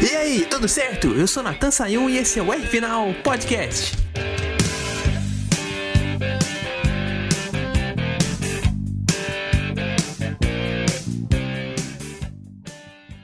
[0.00, 1.08] E aí, tudo certo?
[1.08, 3.96] Eu sou Natan Sayun e esse é o R Final Podcast.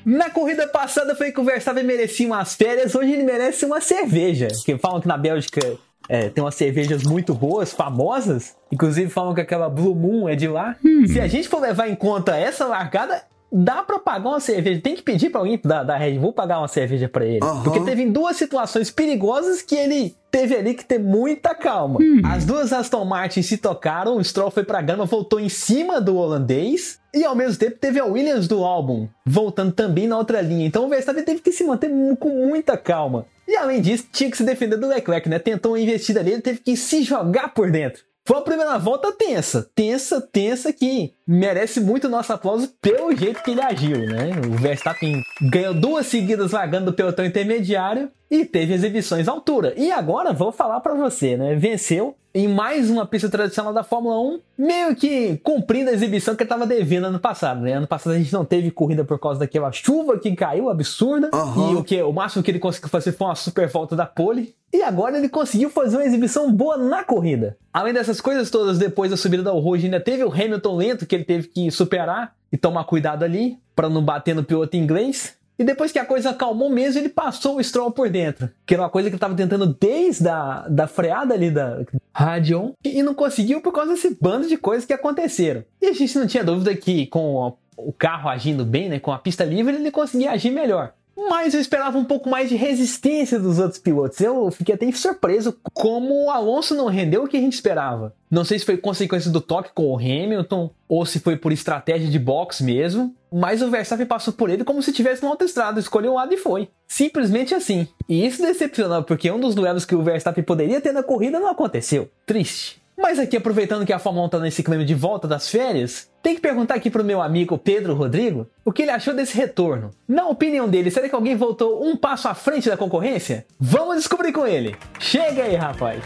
[0.05, 4.49] Na corrida passada foi que o Verstappen merecia umas férias, hoje ele merece uma cerveja.
[4.65, 5.61] Que falam que na Bélgica
[6.09, 8.57] é, tem umas cervejas muito boas, famosas.
[8.73, 10.77] Inclusive falam que aquela Blue Moon é de lá.
[10.85, 11.07] Hum.
[11.07, 14.81] Se a gente for levar em conta essa largada, dá para pagar uma cerveja.
[14.81, 17.45] Tem que pedir para alguém da, da Red Bull pagar uma cerveja para ele.
[17.45, 17.63] Uhum.
[17.63, 21.99] Porque teve duas situações perigosas que ele teve ali que ter muita calma.
[22.01, 22.21] Hum.
[22.25, 26.17] As duas Aston Martin se tocaram, o Stroll foi pra grama, voltou em cima do
[26.17, 26.99] holandês.
[27.15, 30.67] E ao mesmo tempo teve a Williams do álbum voltando também na outra linha.
[30.67, 33.27] Então o Verstappen teve que se manter com muita calma.
[33.47, 35.39] E além disso, tinha que se defender do Leclerc, né?
[35.39, 38.03] Tentou uma investida ali, ele teve que se jogar por dentro.
[38.29, 43.53] Foi a primeira volta tensa, tensa, tensa que merece muito nosso aplauso pelo jeito que
[43.53, 44.33] ele agiu, né?
[44.47, 49.73] O Verstappen ganhou duas seguidas vagando do pelotão intermediário e teve exibições à altura.
[49.79, 51.55] E agora vou falar para você, né?
[51.55, 56.43] Venceu em mais uma pista tradicional da Fórmula 1, meio que cumprindo a exibição que
[56.43, 57.73] estava devendo ano passado, né?
[57.73, 61.73] Ano passado a gente não teve corrida por causa daquela chuva que caiu absurda uhum.
[61.73, 64.55] e o que o máximo que ele conseguiu fazer foi uma super volta da pole.
[64.73, 67.57] E agora ele conseguiu fazer uma exibição boa na corrida.
[67.73, 71.15] Além dessas coisas todas, depois da subida da Rouge, ainda teve o Hamilton lento que
[71.15, 75.39] ele teve que superar e tomar cuidado ali para não bater no piloto inglês.
[75.59, 78.49] E depois que a coisa acalmou mesmo, ele passou o Stroll por dentro.
[78.65, 81.85] Que era uma coisa que ele estava tentando desde a da freada ali da
[82.15, 82.73] Radion.
[82.85, 85.65] E não conseguiu por causa desse bando de coisas que aconteceram.
[85.83, 89.19] E a gente não tinha dúvida que com o carro agindo bem, né, com a
[89.19, 90.93] pista livre, ele conseguia agir melhor
[91.29, 94.21] mas eu esperava um pouco mais de resistência dos outros pilotos.
[94.21, 98.15] Eu fiquei até surpreso como o Alonso não rendeu o que a gente esperava.
[98.31, 102.09] Não sei se foi consequência do toque com o Hamilton ou se foi por estratégia
[102.09, 106.13] de box mesmo, mas o Verstappen passou por ele como se tivesse uma autoestrada, escolheu
[106.13, 106.69] um lado e foi.
[106.87, 107.89] Simplesmente assim.
[108.09, 111.49] E isso decepcionou, porque um dos duelos que o Verstappen poderia ter na corrida não
[111.49, 112.09] aconteceu.
[112.25, 112.81] Triste.
[112.97, 116.35] Mas aqui, aproveitando que a Fórmula 1 tá nesse clima de volta das férias, tem
[116.35, 119.93] que perguntar aqui pro meu amigo Pedro Rodrigo o que ele achou desse retorno.
[120.07, 123.47] Na opinião dele, será que alguém voltou um passo à frente da concorrência?
[123.59, 124.77] Vamos descobrir com ele.
[124.99, 126.05] Chega aí, rapaz.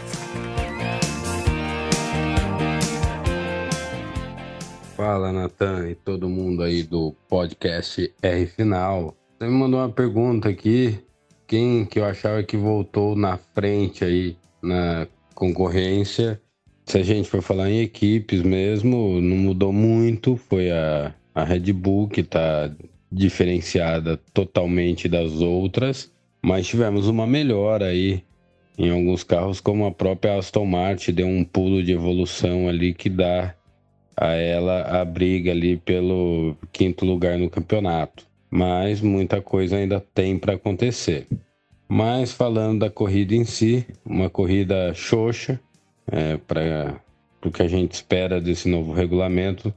[4.95, 9.13] Fala, Natan e todo mundo aí do podcast R Final.
[9.37, 11.03] Você me mandou uma pergunta aqui.
[11.45, 15.05] Quem que eu achava que voltou na frente aí na
[15.35, 16.41] concorrência
[16.85, 20.35] se a gente for falar em equipes mesmo, não mudou muito.
[20.35, 22.71] Foi a, a Red Bull que está
[23.11, 26.11] diferenciada totalmente das outras,
[26.41, 28.23] mas tivemos uma melhora aí
[28.77, 33.07] em alguns carros, como a própria Aston Martin deu um pulo de evolução ali que
[33.09, 33.53] dá
[34.17, 38.25] a ela a briga ali pelo quinto lugar no campeonato.
[38.49, 41.27] Mas muita coisa ainda tem para acontecer.
[41.87, 45.59] Mas falando da corrida em si, uma corrida xoxa,
[46.11, 47.01] é, para
[47.43, 49.73] o que a gente espera desse novo regulamento.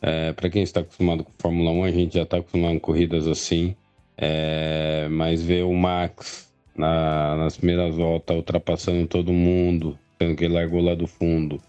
[0.00, 3.26] É, para quem está acostumado com Fórmula 1, a gente já está acostumado com corridas
[3.26, 3.74] assim,
[4.16, 10.54] é, mas ver o Max na, nas primeiras voltas ultrapassando todo mundo, sendo que ele
[10.54, 11.60] largou lá do fundo,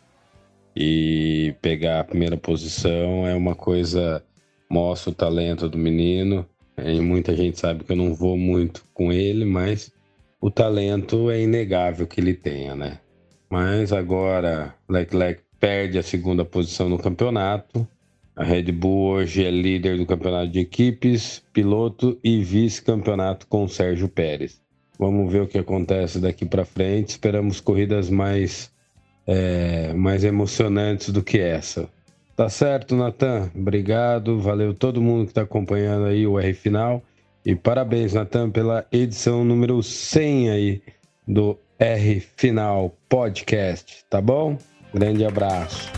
[0.75, 4.23] e pegar a primeira posição é uma coisa,
[4.69, 6.45] mostra o talento do menino.
[6.77, 9.91] E muita gente sabe que eu não vou muito com ele, mas
[10.39, 12.99] o talento é inegável que ele tenha, né?
[13.49, 17.87] Mas agora Leclerc perde a segunda posição no campeonato.
[18.35, 24.07] A Red Bull hoje é líder do campeonato de equipes, piloto e vice-campeonato com Sérgio
[24.07, 24.61] Pérez.
[24.97, 27.09] Vamos ver o que acontece daqui para frente.
[27.09, 28.71] Esperamos corridas mais,
[29.25, 31.89] é, mais emocionantes do que essa.
[32.35, 33.49] Tá certo, Natan?
[33.55, 34.39] Obrigado.
[34.39, 37.03] Valeu todo mundo que está acompanhando aí o R Final.
[37.45, 40.81] E parabéns, Natan, pela edição número 100 aí
[41.27, 44.57] do R Final Podcast, tá bom?
[44.93, 45.89] Grande abraço.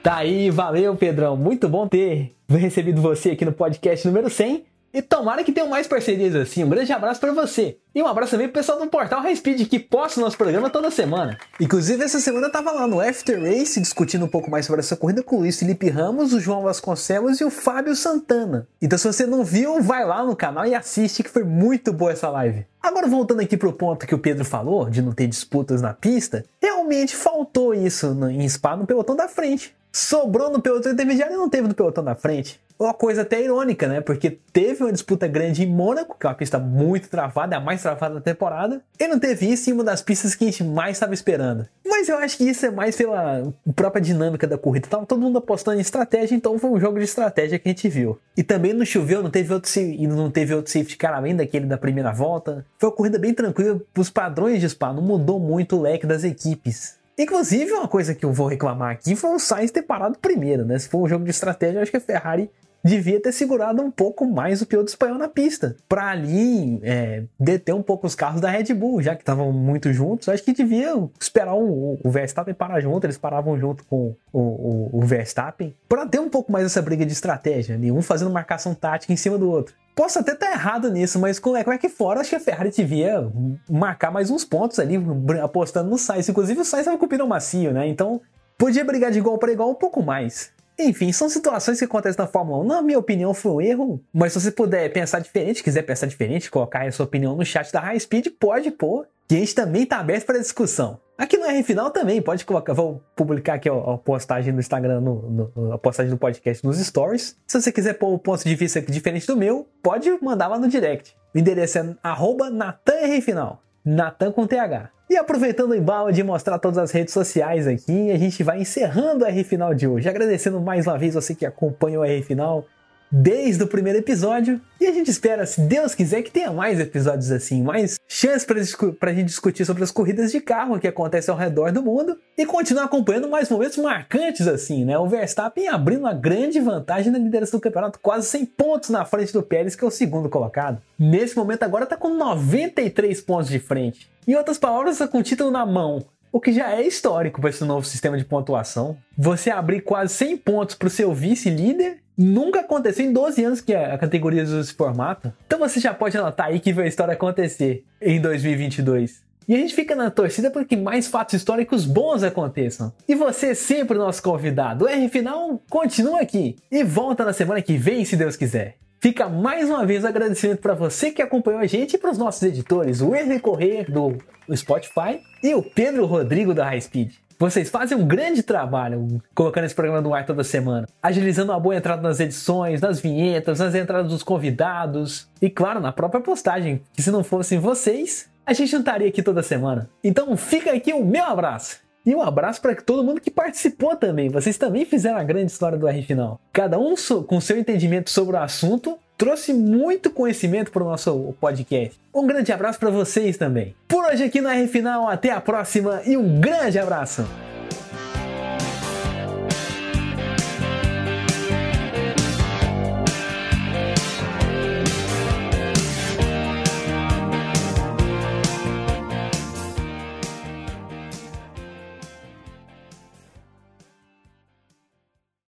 [0.00, 1.36] Tá aí, valeu, Pedrão.
[1.36, 4.64] Muito bom ter recebido você aqui no podcast número 100.
[4.94, 6.62] E tomara que tenham mais parcerias assim.
[6.62, 7.78] Um grande abraço para você.
[7.92, 10.70] E um abraço também pro pessoal do portal High Speed que posta o nosso programa
[10.70, 11.36] toda semana.
[11.60, 14.96] Inclusive, essa semana eu tava lá no After Race discutindo um pouco mais sobre essa
[14.96, 18.68] corrida com o Luiz Felipe Ramos, o João Vasconcelos e o Fábio Santana.
[18.80, 22.12] Então, se você não viu, vai lá no canal e assiste que foi muito boa
[22.12, 22.64] essa live.
[22.80, 26.44] Agora, voltando aqui pro ponto que o Pedro falou, de não ter disputas na pista,
[26.62, 29.74] realmente faltou isso em Spa no pelotão da frente.
[29.94, 32.60] Sobrou no pelotão intermediário e não teve no pelotão da frente.
[32.76, 34.00] Uma coisa até irônica, né?
[34.00, 37.80] Porque teve uma disputa grande em Mônaco, que é uma pista muito travada, a mais
[37.80, 40.96] travada da temporada, e não teve isso em uma das pistas que a gente mais
[40.96, 41.68] estava esperando.
[41.86, 44.88] Mas eu acho que isso é mais pela própria dinâmica da corrida.
[44.88, 47.88] Tava todo mundo apostando em estratégia, então foi um jogo de estratégia que a gente
[47.88, 48.18] viu.
[48.36, 49.70] E também não choveu, não teve outro,
[50.08, 52.66] não teve outro safety car além daquele da primeira volta.
[52.76, 56.24] Foi uma corrida bem tranquila os padrões de Spa, não mudou muito o leque das
[56.24, 56.96] equipes.
[57.16, 60.78] Inclusive, uma coisa que eu vou reclamar aqui foi o Sainz ter parado primeiro, né?
[60.78, 62.50] Se for um jogo de estratégia, acho que a Ferrari
[62.84, 67.74] devia ter segurado um pouco mais o piloto espanhol na pista, para ali é, deter
[67.74, 70.28] um pouco os carros da Red Bull, já que estavam muito juntos.
[70.28, 74.90] Acho que devia esperar o, o Verstappen parar junto, eles paravam junto com o, o,
[74.92, 79.12] o Verstappen, para ter um pouco mais essa briga de estratégia, nenhum fazendo marcação tática
[79.12, 79.74] em cima do outro.
[79.94, 82.70] Posso até estar errado nisso, mas como é, é que fora, acho que a Ferrari
[82.70, 83.30] devia
[83.70, 84.96] marcar mais uns pontos ali,
[85.40, 86.28] apostando no Sainz.
[86.28, 87.86] Inclusive o Sainz estava com o pneu macio, né?
[87.86, 88.20] Então
[88.58, 90.52] podia brigar de igual para igual um pouco mais.
[90.78, 92.66] Enfim, são situações que acontecem na Fórmula 1.
[92.66, 94.04] Na minha opinião, foi um erro.
[94.12, 97.72] Mas se você puder pensar diferente, quiser pensar diferente, colocar a sua opinião no chat
[97.72, 99.06] da High Speed, pode pôr.
[99.26, 101.00] Que a gente também está aberto para discussão.
[101.16, 102.74] Aqui no R Final também, pode colocar.
[102.74, 107.36] Vou publicar aqui a, postagem do Instagram, no, no, a postagem do podcast nos stories.
[107.46, 110.58] Se você quiser pôr o um ponto de vista diferente do meu, pode mandar lá
[110.58, 111.16] no direct.
[111.34, 113.62] O endereço é arroba NatanRFinal.
[113.84, 114.88] Natan com TH.
[115.10, 119.24] E aproveitando o embalo de mostrar todas as redes sociais aqui, a gente vai encerrando
[119.24, 120.08] o R Final de hoje.
[120.08, 122.64] Agradecendo mais uma vez você que acompanha o R Final
[123.14, 124.60] desde o primeiro episódio.
[124.80, 129.10] E a gente espera, se Deus quiser, que tenha mais episódios assim, mais chances para
[129.10, 132.44] a gente discutir sobre as corridas de carro que acontecem ao redor do mundo e
[132.44, 134.98] continuar acompanhando mais momentos marcantes assim, né?
[134.98, 139.32] O Verstappen abrindo uma grande vantagem na liderança do campeonato, quase 100 pontos na frente
[139.32, 140.82] do Pérez, que é o segundo colocado.
[140.98, 144.10] Nesse momento agora está com 93 pontos de frente.
[144.26, 147.50] Em outras palavras, está com o título na mão o que já é histórico para
[147.50, 148.96] esse novo sistema de pontuação.
[149.16, 153.74] Você abrir quase 100 pontos para o seu vice-líder nunca aconteceu em 12 anos que
[153.74, 155.32] a categoria usa esse formato.
[155.46, 159.22] Então você já pode anotar aí que vai a história acontecer em 2022.
[159.46, 162.92] E a gente fica na torcida para que mais fatos históricos bons aconteçam.
[163.06, 164.86] E você é sempre o nosso convidado.
[164.86, 168.76] O R Final continua aqui e volta na semana que vem, se Deus quiser.
[169.00, 172.16] Fica mais uma vez o agradecimento para você que acompanhou a gente e para os
[172.16, 174.16] nossos editores, o Wesley Corrêa do
[174.56, 177.12] Spotify e o Pedro Rodrigo da High Speed.
[177.38, 181.76] Vocês fazem um grande trabalho colocando esse programa no ar toda semana, agilizando uma boa
[181.76, 187.02] entrada nas edições, nas vinhetas, nas entradas dos convidados e, claro, na própria postagem, que
[187.02, 189.88] se não fossem vocês, a gente não estaria aqui toda semana.
[190.02, 191.82] Então fica aqui o meu abraço.
[192.06, 194.28] E um abraço para todo mundo que participou também.
[194.28, 196.38] Vocês também fizeram a grande história do R Final.
[196.52, 196.94] Cada um
[197.26, 201.98] com seu entendimento sobre o assunto trouxe muito conhecimento para o nosso podcast.
[202.14, 203.74] Um grande abraço para vocês também.
[203.88, 207.24] Por hoje aqui no R Final, até a próxima e um grande abraço.